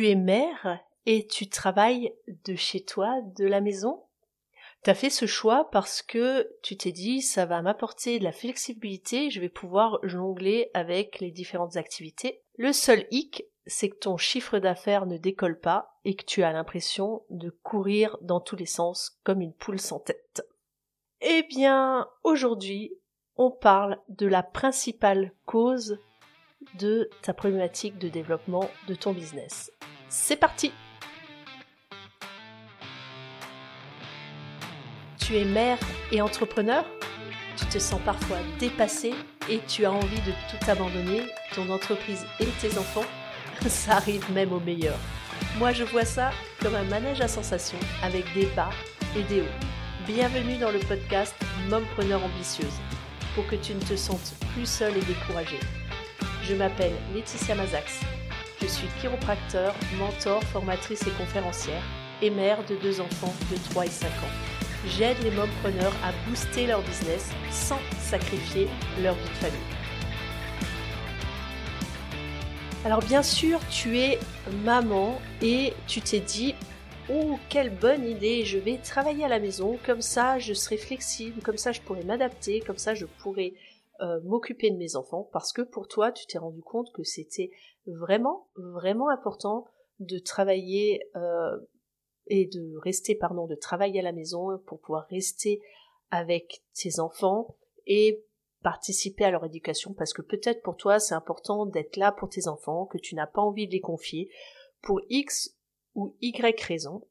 [0.00, 2.14] Tu es mère et tu travailles
[2.46, 4.02] de chez toi, de la maison?
[4.82, 9.28] T'as fait ce choix parce que tu t'es dit ça va m'apporter de la flexibilité,
[9.28, 12.40] je vais pouvoir jongler avec les différentes activités.
[12.56, 16.52] Le seul hic, c'est que ton chiffre d'affaires ne décolle pas et que tu as
[16.52, 20.48] l'impression de courir dans tous les sens comme une poule sans tête.
[21.20, 22.94] Eh bien, aujourd'hui,
[23.36, 25.98] on parle de la principale cause
[26.78, 29.70] de ta problématique de développement de ton business.
[30.12, 30.72] C'est parti
[35.20, 35.78] Tu es mère
[36.10, 36.84] et entrepreneur
[37.56, 39.14] Tu te sens parfois dépassé
[39.48, 41.22] et tu as envie de tout abandonner,
[41.54, 43.04] ton entreprise et tes enfants
[43.68, 44.96] Ça arrive même au meilleur.
[45.58, 48.70] Moi je vois ça comme un manège à sensations avec des bas
[49.16, 49.66] et des hauts.
[50.08, 51.36] Bienvenue dans le podcast
[51.68, 52.80] Mompreneur ambitieuse
[53.36, 55.60] pour que tu ne te sentes plus seule et découragée.
[56.42, 58.00] Je m'appelle Laetitia Mazax.
[58.80, 61.82] Suis chiropracteur, mentor, formatrice et conférencière
[62.22, 64.32] et mère de deux enfants de 3 et 5 ans.
[64.86, 68.68] J'aide les mompreneurs à booster leur business sans sacrifier
[69.02, 69.60] leur vie de famille.
[72.86, 74.18] Alors bien sûr, tu es
[74.64, 76.54] maman et tu t'es dit
[77.10, 81.42] Oh, quelle bonne idée, je vais travailler à la maison, comme ça je serai flexible,
[81.42, 83.52] comme ça je pourrai m'adapter, comme ça je pourrai
[84.00, 87.50] euh, m'occuper de mes enfants, parce que pour toi, tu t'es rendu compte que c'était
[87.86, 89.66] vraiment, vraiment important
[89.98, 91.58] de travailler euh,
[92.26, 95.60] et de rester, pardon, de travailler à la maison pour pouvoir rester
[96.10, 98.24] avec tes enfants et
[98.62, 102.46] participer à leur éducation, parce que peut-être pour toi c'est important d'être là pour tes
[102.46, 104.30] enfants, que tu n'as pas envie de les confier,
[104.82, 105.56] pour X
[105.94, 107.06] ou Y raison.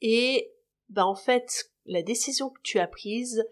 [0.00, 0.52] Et
[0.88, 3.44] bah en fait, la décision que tu as prise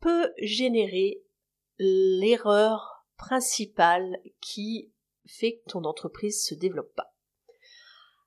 [0.00, 1.22] peut générer
[1.78, 4.92] l'erreur principale qui
[5.26, 7.14] fait que ton entreprise se développe pas.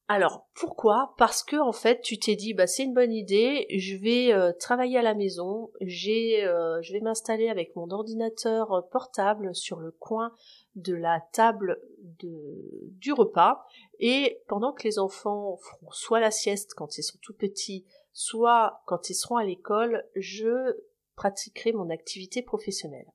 [0.09, 1.15] Alors pourquoi?
[1.17, 4.52] Parce que en fait tu t'es dit bah c'est une bonne idée, je vais euh,
[4.52, 9.92] travailler à la maison, j'ai euh, je vais m'installer avec mon ordinateur portable sur le
[9.92, 10.33] coin
[10.75, 11.80] de la table
[12.19, 13.65] de, du repas
[13.99, 18.83] et pendant que les enfants feront soit la sieste quand ils sont tout petits, soit
[18.86, 20.75] quand ils seront à l'école, je
[21.15, 23.11] pratiquerai mon activité professionnelle.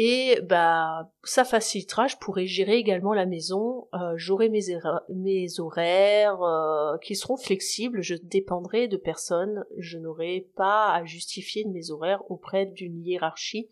[0.00, 6.96] Et bah ça facilitera, je pourrai gérer également la maison, euh, j'aurai mes, horaires euh,
[6.98, 12.66] qui seront flexibles, je dépendrai de personne, je n'aurai pas à justifier mes horaires auprès
[12.66, 13.68] d'une hiérarchie,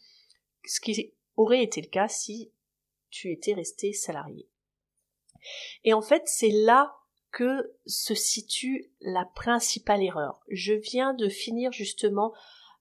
[0.67, 2.51] ce qui aurait été le cas si
[3.11, 4.49] tu étais resté salarié.
[5.85, 6.97] Et en fait, c'est là
[7.31, 10.41] que se situe la principale erreur.
[10.49, 12.33] Je viens de finir justement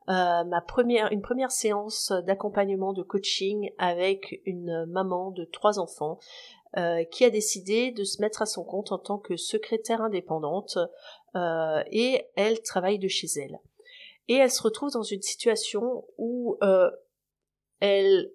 [0.07, 6.19] euh, ma première, une première séance d'accompagnement de coaching avec une maman de trois enfants
[6.77, 10.77] euh, qui a décidé de se mettre à son compte en tant que secrétaire indépendante
[11.35, 13.59] euh, et elle travaille de chez elle.
[14.27, 16.57] Et elle se retrouve dans une situation où
[17.79, 18.31] elle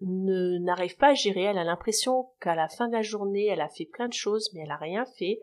[0.00, 3.60] ne n'arrive pas à gérer, elle a l'impression qu'à la fin de la journée, elle
[3.60, 5.40] a fait plein de choses, mais elle a rien fait.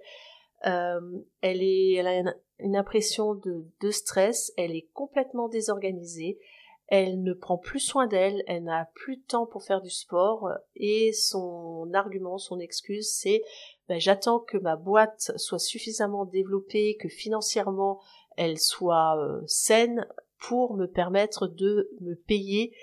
[0.64, 6.40] Elle, est, elle a une, impression de, stress, elle est complètement désorganisée,
[6.88, 10.50] elle ne prend plus soin d'elle, elle n'a plus de temps pour faire du sport,
[10.76, 13.44] et son argument, son excuse, c'est
[13.88, 18.02] ben, j'attends que ma boîte soit suffisamment développée, que financièrement
[18.38, 20.08] elle soit euh, saine
[20.40, 22.74] pour me permettre de me payer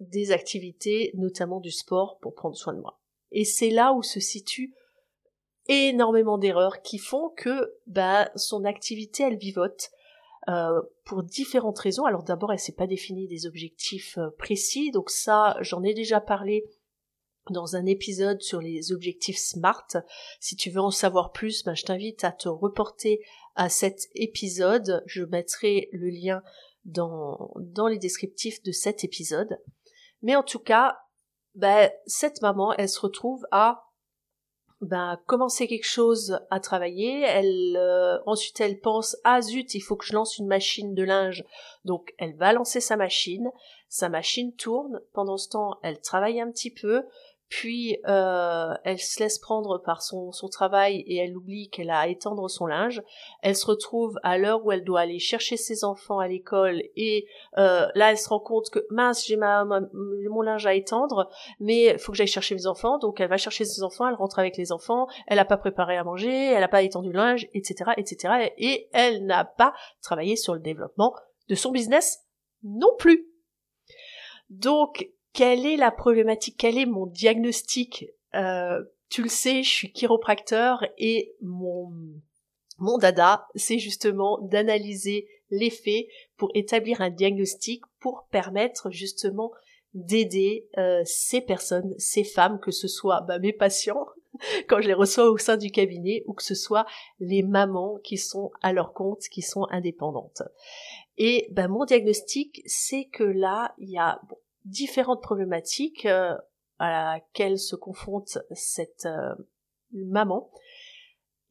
[0.00, 3.00] des activités, notamment du sport, pour prendre soin de moi.
[3.32, 4.74] Et c'est là où se situe
[5.68, 9.90] énormément d'erreurs qui font que bah, son activité, elle vivote.
[10.48, 12.04] Euh, pour différentes raisons.
[12.04, 16.20] Alors d'abord, elle s'est pas définie des objectifs euh, précis, donc ça, j'en ai déjà
[16.20, 16.64] parlé
[17.50, 19.88] dans un épisode sur les objectifs SMART.
[20.40, 23.20] Si tu veux en savoir plus, bah, je t'invite à te reporter
[23.54, 25.02] à cet épisode.
[25.06, 26.42] Je mettrai le lien
[26.84, 29.58] dans, dans les descriptifs de cet épisode.
[30.22, 30.98] Mais en tout cas,
[31.54, 33.85] ben, cette maman, elle se retrouve à
[34.80, 37.22] ben, commencer quelque chose à travailler?
[37.22, 41.02] Elle euh, ensuite elle pense ah zut il faut que je lance une machine de
[41.02, 41.44] linge
[41.84, 43.50] donc elle va lancer sa machine.
[43.88, 45.00] Sa machine tourne.
[45.12, 47.02] Pendant ce temps elle travaille un petit peu
[47.48, 52.00] puis euh, elle se laisse prendre par son, son travail et elle oublie qu'elle a
[52.00, 53.02] à étendre son linge.
[53.42, 57.26] Elle se retrouve à l'heure où elle doit aller chercher ses enfants à l'école et
[57.58, 61.28] euh, là elle se rend compte que mince j'ai ma, mon linge à étendre
[61.60, 64.38] mais faut que j'aille chercher mes enfants donc elle va chercher ses enfants, elle rentre
[64.38, 67.48] avec les enfants, elle n'a pas préparé à manger, elle n'a pas étendu le linge,
[67.54, 67.92] etc.
[67.96, 68.52] etc.
[68.58, 69.72] et elle n'a pas
[70.02, 71.14] travaillé sur le développement
[71.48, 72.24] de son business
[72.62, 73.28] non plus.
[74.50, 79.92] Donc quelle est la problématique, quel est mon diagnostic euh, tu le sais, je suis
[79.92, 81.92] chiropracteur et mon
[82.78, 86.06] mon dada, c'est justement d'analyser les faits
[86.36, 89.52] pour établir un diagnostic pour permettre justement
[89.94, 94.06] d'aider euh, ces personnes, ces femmes, que ce soit bah, mes patients
[94.68, 96.84] quand je les reçois au sein du cabinet ou que ce soit
[97.18, 100.42] les mamans qui sont à leur compte, qui sont indépendantes.
[101.16, 104.20] Et bah, mon diagnostic, c'est que là, il y a
[104.66, 106.36] différentes problématiques euh,
[106.78, 109.34] à laquelle se confronte cette euh,
[109.92, 110.50] maman.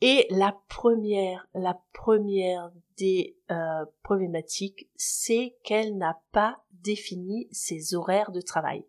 [0.02, 8.32] Et la première, la première des euh, problématiques, c'est qu'elle n'a pas défini ses horaires
[8.32, 8.86] de travail.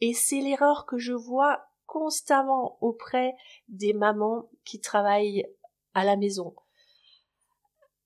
[0.00, 3.34] Et c'est l'erreur que je vois constamment auprès
[3.68, 5.46] des mamans qui travaillent
[5.94, 6.54] à la maison.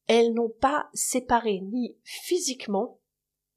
[0.06, 3.00] Elles n'ont pas séparé ni physiquement,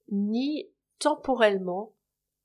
[0.10, 1.94] ni temporellement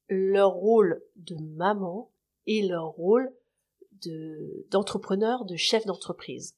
[0.09, 2.11] leur rôle de maman
[2.47, 3.33] et leur rôle
[4.03, 6.57] de, d'entrepreneur, de chef d'entreprise.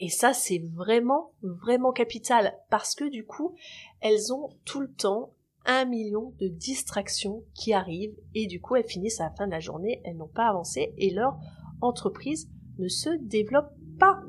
[0.00, 3.54] Et ça, c'est vraiment, vraiment capital parce que du coup,
[4.00, 8.88] elles ont tout le temps un million de distractions qui arrivent et du coup, elles
[8.88, 11.38] finissent à la fin de la journée, elles n'ont pas avancé et leur
[11.80, 12.48] entreprise
[12.78, 14.22] ne se développe pas.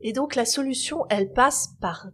[0.00, 2.08] Et donc, la solution, elle passe par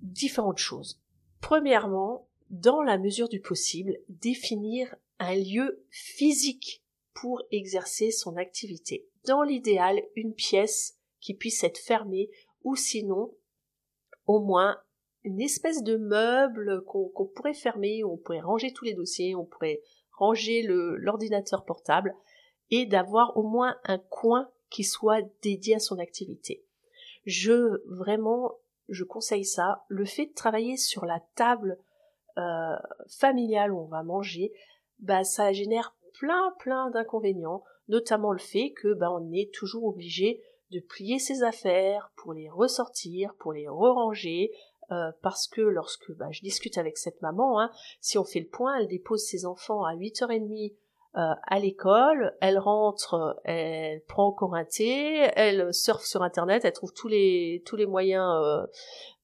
[0.00, 1.01] différentes choses.
[1.42, 6.82] Premièrement, dans la mesure du possible, définir un lieu physique
[7.14, 9.06] pour exercer son activité.
[9.26, 12.30] Dans l'idéal, une pièce qui puisse être fermée
[12.64, 13.34] ou sinon
[14.26, 14.78] au moins
[15.24, 19.82] une espèce de meuble qu'on pourrait fermer, on pourrait ranger tous les dossiers, on pourrait
[20.12, 22.14] ranger l'ordinateur portable
[22.70, 26.64] et d'avoir au moins un coin qui soit dédié à son activité.
[27.24, 28.58] Je vraiment
[28.92, 29.84] je conseille ça.
[29.88, 31.78] Le fait de travailler sur la table
[32.38, 32.76] euh,
[33.08, 34.52] familiale où on va manger,
[35.00, 40.42] bah ça génère plein plein d'inconvénients, notamment le fait que bah on est toujours obligé
[40.70, 44.52] de plier ses affaires pour les ressortir, pour les re-ranger,
[44.90, 48.48] euh, parce que lorsque bah, je discute avec cette maman, hein, si on fait le
[48.48, 50.74] point, elle dépose ses enfants à 8h30
[51.14, 56.72] euh, à l'école, elle rentre, elle prend encore un thé, elle surfe sur internet, elle
[56.72, 58.66] trouve tous les tous les moyens euh,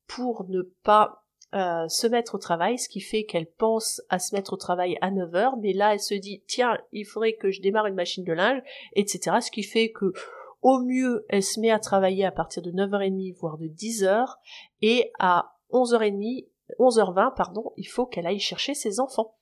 [0.06, 1.24] pour ne pas
[1.54, 4.98] euh, se mettre au travail, ce qui fait qu'elle pense à se mettre au travail
[5.00, 7.94] à 9 heures, mais là elle se dit tiens il faudrait que je démarre une
[7.94, 8.60] machine de linge,
[8.92, 9.38] etc.
[9.40, 10.12] Ce qui fait que
[10.60, 14.26] au mieux elle se met à travailler à partir de 9h30 voire de 10h
[14.82, 16.48] et à 11h30
[16.78, 19.37] 11h20 pardon il faut qu'elle aille chercher ses enfants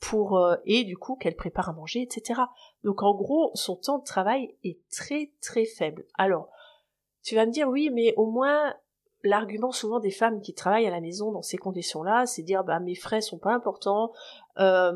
[0.00, 2.40] pour euh, et du coup qu'elle prépare à manger, etc.
[2.82, 6.04] Donc en gros, son temps de travail est très très faible.
[6.14, 6.50] Alors,
[7.22, 8.74] tu vas me dire oui, mais au moins
[9.22, 12.80] l'argument souvent des femmes qui travaillent à la maison dans ces conditions-là, c'est dire bah
[12.80, 14.12] mes frais sont pas importants,
[14.58, 14.92] euh,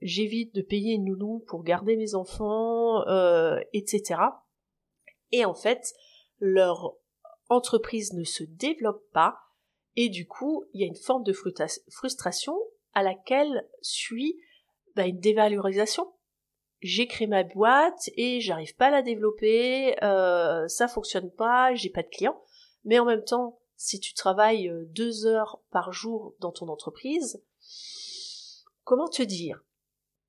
[0.00, 4.20] j'évite de payer une nounou pour garder mes enfants, euh, etc.
[5.32, 5.92] Et en fait,
[6.40, 6.94] leur
[7.48, 9.38] entreprise ne se développe pas
[9.96, 12.58] et du coup, il y a une forme de frustration
[12.96, 14.40] à laquelle suit
[14.96, 16.10] bah, une dévalorisation.
[16.80, 21.90] J'ai créé ma boîte et j'arrive pas à la développer, euh, ça fonctionne pas, j'ai
[21.90, 22.42] pas de clients.
[22.84, 27.44] Mais en même temps, si tu travailles euh, deux heures par jour dans ton entreprise,
[28.84, 29.62] comment te dire?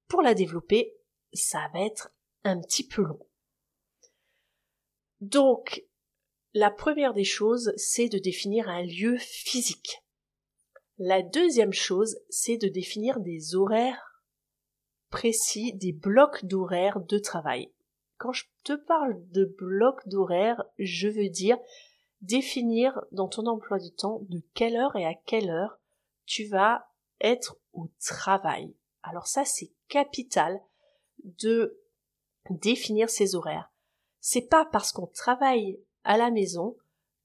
[0.10, 0.94] Pour la développer,
[1.32, 2.10] ça va être
[2.44, 3.26] un petit peu long.
[5.22, 5.86] Donc,
[6.54, 10.04] la première des choses, c'est de définir un lieu physique.
[11.00, 14.24] La deuxième chose, c'est de définir des horaires
[15.10, 17.72] précis, des blocs d'horaires de travail.
[18.18, 21.58] Quand je te parle de blocs d'horaires, je veux dire
[22.22, 25.80] définir dans ton emploi du temps de quelle heure et à quelle heure
[26.26, 26.90] tu vas
[27.22, 28.74] être au travail.
[29.04, 30.60] Alors ça, c'est capital
[31.24, 31.80] de
[32.50, 33.72] définir ces horaires.
[34.20, 36.76] C'est pas parce qu'on travaille à la maison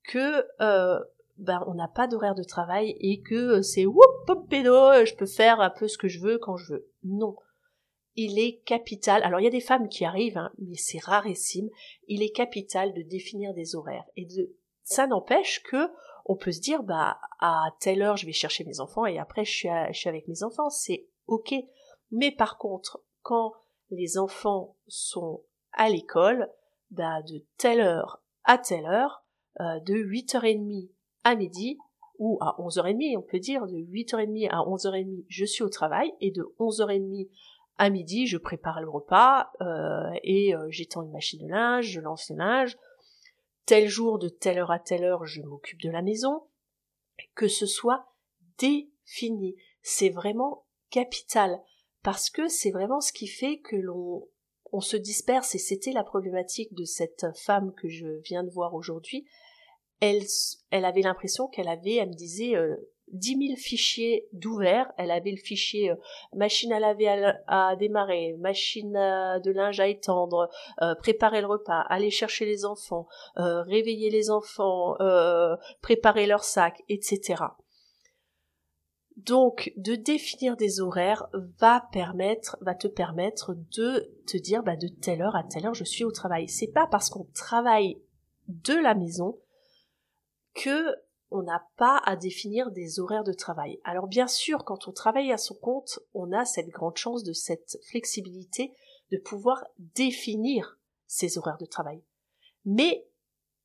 [0.05, 1.03] que euh,
[1.43, 5.05] ben on n'a pas d'horaire de travail et que euh, c'est whoop pop pédo, euh,
[5.05, 6.91] je peux faire un peu ce que je veux quand je veux.
[7.05, 7.37] Non.
[8.15, 9.23] Il est capital.
[9.23, 11.69] Alors il y a des femmes qui arrivent, hein, mais c'est rarissime.
[12.09, 15.91] Il est capital de définir des horaires et de ça n'empêche que
[16.25, 19.45] on peut se dire bah à telle heure je vais chercher mes enfants et après
[19.45, 21.55] je suis, je suis avec mes enfants, c'est ok.
[22.11, 23.53] Mais par contre quand
[23.91, 26.49] les enfants sont à l'école,
[26.91, 29.25] bah de telle heure à telle heure,
[29.61, 30.91] euh, de 8h30
[31.25, 31.79] à midi
[32.19, 36.31] ou à 11h30, on peut dire de 8h30 à 11h30, je suis au travail et
[36.31, 37.29] de 11h30
[37.79, 42.01] à midi, je prépare le repas euh, et euh, j'étends une machine de linge, je
[42.01, 42.77] lance le linge.
[43.67, 46.43] Tel jour, de telle heure à telle heure, je m'occupe de la maison.
[47.35, 48.07] Que ce soit
[48.59, 51.61] défini, c'est vraiment capital
[52.03, 54.29] parce que c'est vraiment ce qui fait que l'on
[54.73, 58.75] on se disperse et c'était la problématique de cette femme que je viens de voir
[58.75, 59.27] aujourd'hui.
[60.03, 62.75] Elle, avait l'impression qu'elle avait, elle me disait, euh,
[63.13, 64.91] dix mille fichiers d'ouvert.
[64.99, 65.97] Elle avait le fichier euh,
[66.35, 67.07] machine à laver
[67.47, 70.51] à, démarrer, machine de linge à étendre,
[70.83, 73.07] euh, préparer le repas, aller chercher les enfants,
[73.37, 74.97] réveiller les enfants,
[75.83, 77.45] préparer leur sac, etc.
[79.17, 81.29] Donc, de définir des horaires
[81.61, 85.75] va permettre, va te permettre de te dire, bah, de telle heure à telle heure,
[85.75, 86.49] je suis au travail.
[86.49, 88.03] C'est pas parce qu'on travaille
[88.49, 89.39] de la maison
[90.55, 90.95] que
[91.31, 93.81] on n'a pas à définir des horaires de travail.
[93.85, 97.33] Alors bien sûr, quand on travaille à son compte, on a cette grande chance de
[97.33, 98.75] cette flexibilité
[99.11, 102.03] de pouvoir définir ses horaires de travail.
[102.67, 103.07] Mais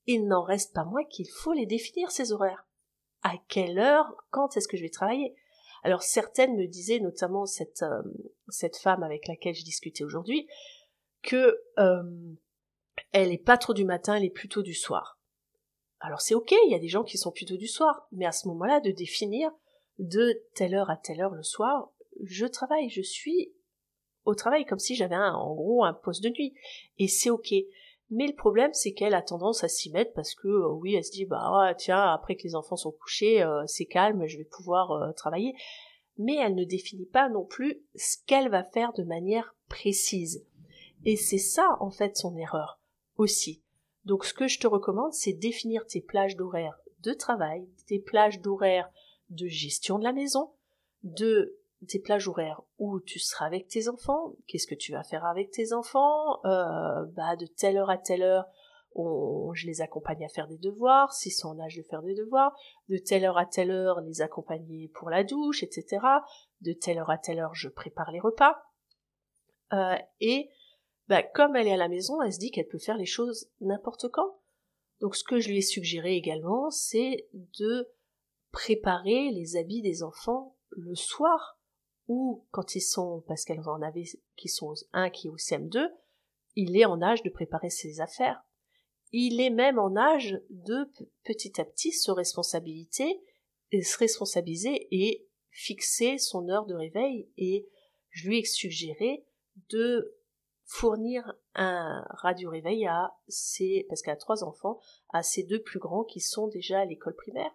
[0.06, 2.68] il n'en reste pas moins qu'il faut les définir, ces horaires
[3.24, 5.36] à quelle heure, quand est-ce que je vais travailler?
[5.84, 8.02] Alors certaines me disaient, notamment cette, euh,
[8.50, 10.48] cette femme avec laquelle je discutais aujourd'hui,
[11.24, 12.04] que euh,
[13.12, 15.17] elle est pas trop du matin, elle est plutôt du soir.
[16.00, 18.32] Alors c'est ok, il y a des gens qui sont plutôt du soir, mais à
[18.32, 19.52] ce moment-là, de définir
[20.00, 21.92] de telle heure à telle heure le soir,
[22.24, 23.54] je travaille, je suis
[24.26, 26.54] au travail comme si j'avais en gros un poste de nuit.
[26.98, 27.54] Et c'est ok.
[28.10, 31.04] Mais le problème, c'est qu'elle a tendance à s'y mettre parce que euh, oui, elle
[31.04, 34.46] se dit bah tiens, après que les enfants sont couchés, euh, c'est calme, je vais
[34.46, 35.56] pouvoir euh, travailler.
[36.18, 40.46] Mais elle ne définit pas non plus ce qu'elle va faire de manière précise.
[41.06, 42.80] Et c'est ça en fait son erreur
[43.18, 43.62] aussi.
[44.08, 48.40] Donc ce que je te recommande, c'est définir tes plages d'horaire de travail, tes plages
[48.40, 48.90] d'horaire
[49.30, 50.54] de gestion de la maison,
[51.04, 51.60] de
[51.90, 55.52] tes plages horaires où tu seras avec tes enfants, qu'est-ce que tu vas faire avec
[55.52, 58.46] tes enfants, euh, bah de telle heure à telle heure,
[58.96, 62.56] je les accompagne à faire des devoirs, s'ils sont en âge de faire des devoirs,
[62.88, 66.00] de telle heure à telle heure, les accompagner pour la douche, etc.
[66.62, 68.56] De telle heure à telle heure, je prépare les repas.
[69.74, 70.50] Euh, et
[71.08, 73.50] bah, comme elle est à la maison, elle se dit qu'elle peut faire les choses
[73.62, 74.40] n'importe quand.
[75.00, 77.88] Donc ce que je lui ai suggéré également, c'est de
[78.52, 81.60] préparer les habits des enfants le soir
[82.08, 85.90] ou quand ils sont, parce qu'elles en avaient qui sont un qui est au CM2,
[86.56, 88.42] il est en âge de préparer ses affaires.
[89.12, 90.90] Il est même en âge de
[91.24, 93.22] petit à petit se responsabiliser
[93.72, 97.68] se responsabiliser et fixer son heure de réveil et
[98.12, 99.26] je lui ai suggéré
[99.70, 100.16] de
[100.68, 105.80] fournir un radio réveil à ses, parce qu'elle a trois enfants, à ses deux plus
[105.80, 107.52] grands qui sont déjà à l'école primaire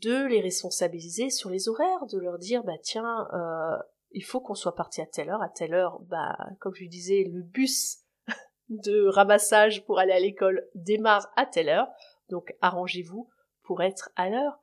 [0.00, 3.76] de les responsabiliser sur les horaires, de leur dire bah tiens, euh,
[4.12, 7.24] il faut qu'on soit parti à telle heure, à telle heure, bah comme je disais,
[7.30, 7.98] le bus
[8.68, 11.88] de ramassage pour aller à l'école démarre à telle heure,
[12.28, 13.28] donc arrangez-vous
[13.62, 14.58] pour être à l'heure.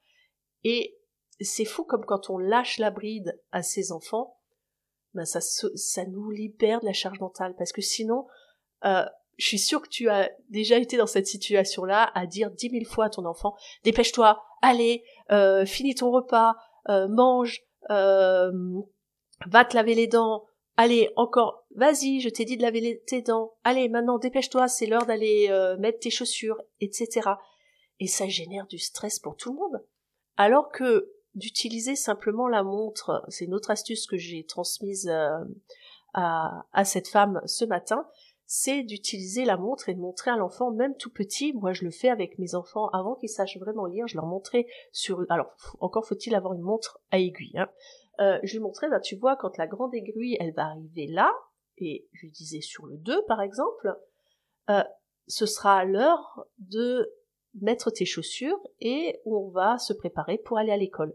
[0.64, 0.98] Et
[1.40, 4.37] c'est fou comme quand on lâche la bride à ses enfants,
[5.18, 8.28] ben ça, nous libère de la charge mentale, parce que sinon,
[8.86, 9.04] euh,
[9.38, 12.86] je suis sûre que tu as déjà été dans cette situation-là à dire dix mille
[12.86, 16.56] fois à ton enfant dépêche-toi, allez, euh, finis ton repas,
[16.90, 20.46] euh, mange, va te laver les dents,
[20.76, 25.06] allez, encore, vas-y, je t'ai dit de laver tes dents, allez, maintenant dépêche-toi, c'est l'heure
[25.06, 27.30] d'aller mettre tes chaussures, etc.
[28.00, 29.84] Et ça génère du stress pour tout le monde.
[30.38, 35.10] Alors que d'utiliser simplement la montre, c'est une autre astuce que j'ai transmise
[36.14, 38.08] à, à cette femme ce matin,
[38.48, 41.92] c'est d'utiliser la montre et de montrer à l'enfant, même tout petit, moi je le
[41.92, 46.08] fais avec mes enfants avant qu'ils sachent vraiment lire, je leur montrais sur, alors encore
[46.08, 47.70] faut-il avoir une montre à aiguille, hein.
[48.22, 51.32] euh, je lui montrais, bah, tu vois, quand la grande aiguille, elle va arriver là,
[51.78, 53.94] et je lui disais sur le 2 par exemple,
[54.70, 54.84] euh,
[55.28, 57.14] ce sera l'heure de
[57.60, 61.14] mettre tes chaussures et on va se préparer pour aller à l'école.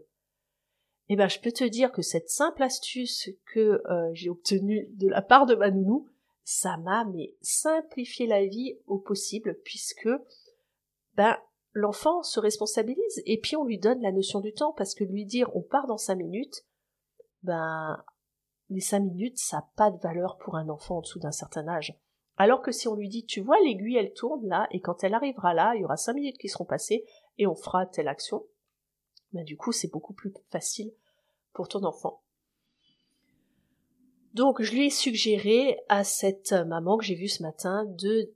[1.09, 5.09] Eh ben, je peux te dire que cette simple astuce que euh, j'ai obtenue de
[5.09, 6.07] la part de ma nounou,
[6.43, 10.09] ça m'a mais simplifié la vie au possible puisque
[11.15, 11.37] ben
[11.71, 15.25] l'enfant se responsabilise et puis on lui donne la notion du temps parce que lui
[15.25, 16.65] dire on part dans cinq minutes
[17.43, 18.03] ben
[18.69, 21.67] les cinq minutes ça n'a pas de valeur pour un enfant en dessous d'un certain
[21.67, 21.97] âge.
[22.35, 25.13] Alors que si on lui dit tu vois l'aiguille elle tourne là et quand elle
[25.13, 27.05] arrivera là il y aura cinq minutes qui seront passées
[27.37, 28.45] et on fera telle action
[29.33, 30.93] ben du coup c'est beaucoup plus facile
[31.53, 32.23] pour ton enfant
[34.33, 38.33] donc je lui ai suggéré à cette maman que j'ai vue ce matin de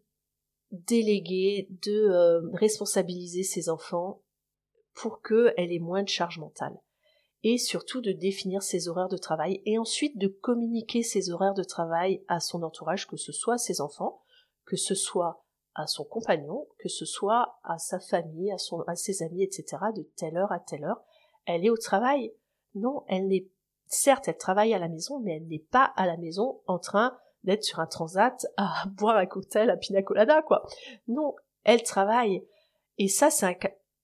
[0.72, 4.22] déléguer, de euh, responsabiliser ses enfants
[4.94, 6.78] pour qu'elle ait moins de charge mentale.
[7.44, 11.64] Et surtout de définir ses horaires de travail et ensuite de communiquer ses horaires de
[11.64, 14.22] travail à son entourage, que ce soit ses enfants,
[14.66, 15.46] que ce soit
[15.78, 19.78] à son compagnon, que ce soit à sa famille, à, son, à ses amis, etc.,
[19.96, 21.02] de telle heure à telle heure.
[21.46, 22.34] Elle est au travail.
[22.74, 23.48] Non, elle n'est
[23.86, 27.18] certes, elle travaille à la maison, mais elle n'est pas à la maison en train
[27.44, 30.66] d'être sur un transat à boire un cocktail à pina colada, quoi.
[31.08, 32.46] Non, elle travaille.
[32.98, 33.60] Et ça, c'est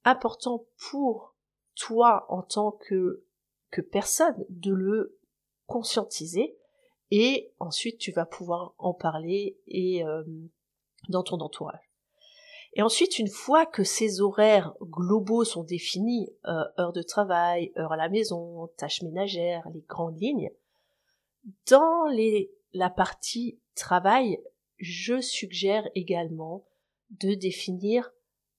[0.06, 1.36] important pour
[1.75, 3.25] toi en tant que,
[3.72, 5.18] que personne de le
[5.65, 6.56] conscientiser
[7.10, 10.24] et ensuite tu vas pouvoir en parler et euh,
[11.10, 11.93] dans ton entourage.
[12.75, 17.91] Et ensuite, une fois que ces horaires globaux sont définis, euh, heures de travail, heures
[17.91, 20.50] à la maison, tâches ménagères, les grandes lignes,
[21.69, 24.39] dans les, la partie travail,
[24.77, 26.65] je suggère également
[27.12, 28.12] de définir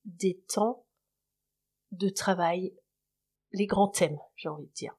[0.04, 0.86] des temps
[1.90, 2.72] de travail,
[3.52, 4.96] les grands thèmes, j'ai envie de dire.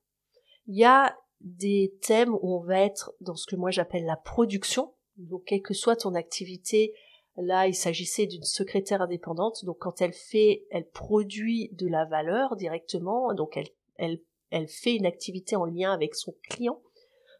[0.67, 4.17] Il y a des thèmes où on va être dans ce que moi j'appelle la
[4.17, 4.93] production.
[5.17, 6.93] Donc, quelle que soit ton activité,
[7.37, 9.65] là, il s'agissait d'une secrétaire indépendante.
[9.65, 13.33] Donc, quand elle fait, elle produit de la valeur directement.
[13.33, 16.81] Donc, elle, elle, elle fait une activité en lien avec son client.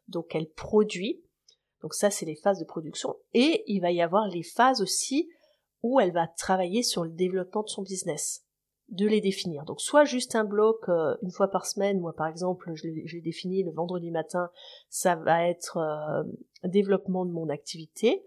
[0.08, 1.24] Donc, elle produit.
[1.82, 3.16] Donc, ça, c'est les phases de production.
[3.34, 5.30] Et il va y avoir les phases aussi
[5.84, 8.46] où elle va travailler sur le développement de son business
[8.90, 9.66] de les définir.
[9.66, 13.22] Donc soit juste un bloc euh, une fois par semaine, moi par exemple je l'ai
[13.22, 14.50] défini le vendredi matin,
[14.90, 16.24] ça va être euh,
[16.68, 18.24] développement de mon activité,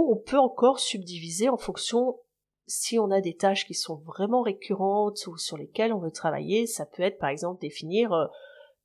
[0.00, 2.18] on peut encore subdiviser en fonction
[2.66, 6.66] si on a des tâches qui sont vraiment récurrentes ou sur lesquelles on veut travailler,
[6.66, 8.26] ça peut être par exemple définir euh,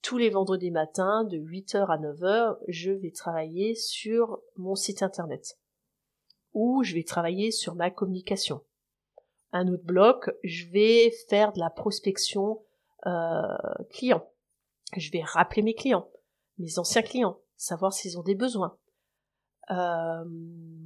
[0.04, 5.58] tous les vendredis matins de 8h à 9h, je vais travailler sur mon site internet
[6.54, 8.62] ou je vais travailler sur ma communication
[9.54, 12.64] un autre bloc, je vais faire de la prospection
[13.06, 13.58] euh,
[13.90, 14.28] client.
[14.96, 16.10] Je vais rappeler mes clients,
[16.58, 18.78] mes anciens clients, savoir s'ils ont des besoins.
[19.72, 20.26] Euh,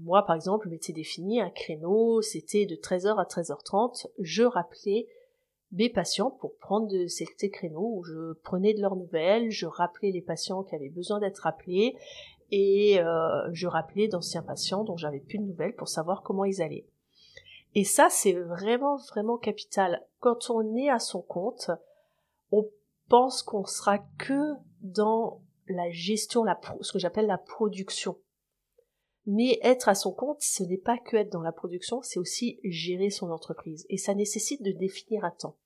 [0.04, 4.08] moi, par exemple, je m'étais défini un créneau, c'était de 13h à 13h30.
[4.20, 5.08] Je rappelais
[5.72, 10.12] mes patients pour prendre de ces créneaux où je prenais de leurs nouvelles, je rappelais
[10.12, 11.98] les patients qui avaient besoin d'être rappelés
[12.52, 16.62] et euh, je rappelais d'anciens patients dont j'avais plus de nouvelles pour savoir comment ils
[16.62, 16.86] allaient.
[17.74, 20.06] Et ça, c'est vraiment, vraiment capital.
[20.20, 21.72] Quand on est à son compte,
[22.52, 22.70] on
[23.10, 26.46] pense qu'on sera que dans la gestion,
[26.82, 28.18] ce que j'appelle la production.
[29.28, 32.60] Mais être à son compte, ce n'est pas que être dans la production, c'est aussi
[32.64, 33.86] gérer son entreprise.
[33.90, 35.58] Et ça nécessite de définir un temps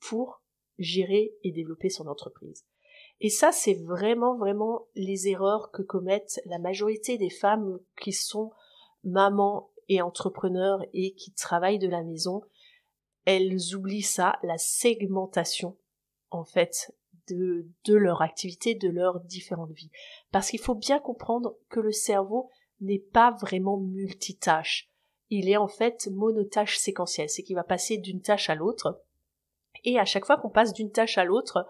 [0.00, 0.42] pour
[0.78, 2.64] gérer et développer son entreprise.
[3.20, 8.52] Et ça, c'est vraiment, vraiment les erreurs que commettent la majorité des femmes qui sont
[9.04, 12.42] mamans et entrepreneurs et qui travaillent de la maison,
[13.24, 15.76] elles oublient ça, la segmentation,
[16.30, 16.94] en fait,
[17.28, 19.90] de, de leur activité, de leur différentes vies.
[20.30, 24.90] Parce qu'il faut bien comprendre que le cerveau n'est pas vraiment multitâche.
[25.30, 29.02] Il est en fait monotâche séquentielle, c'est qu'il va passer d'une tâche à l'autre.
[29.84, 31.66] Et à chaque fois qu'on passe d'une tâche à l'autre,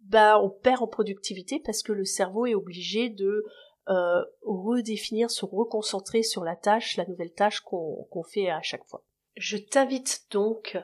[0.00, 3.44] bah, on perd en productivité parce que le cerveau est obligé de
[3.88, 9.04] euh, redéfinir, se reconcentrer sur la tâche, la nouvelle tâche qu'on fait à chaque fois.
[9.36, 10.78] Je t'invite donc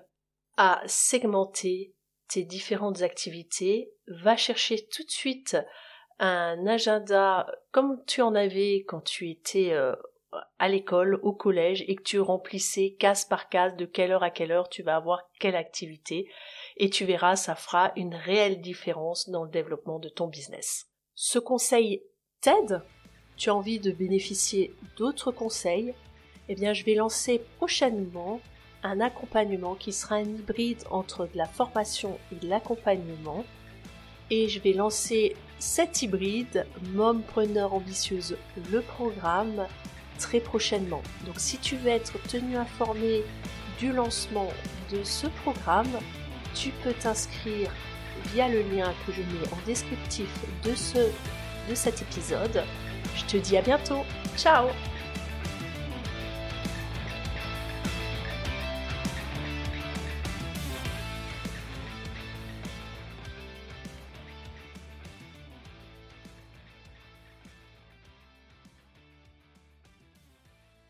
[0.56, 1.94] à segmenter
[2.28, 5.56] tes différentes activités, va chercher tout de suite
[6.20, 9.96] un agenda comme tu en avais quand tu étais euh,
[10.58, 14.30] à l'école, au collège, et que tu remplissais case par case de quelle heure à
[14.30, 16.30] quelle heure tu vas avoir quelle activité,
[16.76, 20.86] et tu verras, ça fera une réelle différence dans le développement de ton business.
[21.14, 22.02] Ce conseil
[22.40, 22.82] t'aide,
[23.36, 25.94] tu as envie de bénéficier d'autres conseils,
[26.48, 28.40] eh bien je vais lancer prochainement
[28.82, 33.44] un accompagnement qui sera un hybride entre de la formation et de l'accompagnement.
[34.30, 38.36] Et je vais lancer cet hybride Mompreneur ambitieuse
[38.72, 39.66] le programme
[40.18, 41.02] très prochainement.
[41.26, 43.22] Donc si tu veux être tenu informé
[43.78, 44.48] du lancement
[44.92, 45.90] de ce programme,
[46.54, 47.70] tu peux t'inscrire
[48.32, 50.28] via le lien que je mets en descriptif
[50.64, 50.70] de
[51.68, 52.62] de cet épisode.
[53.16, 54.04] Je te dis à bientôt.
[54.36, 54.68] Ciao